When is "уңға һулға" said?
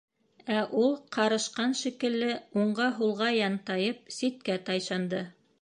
2.63-3.31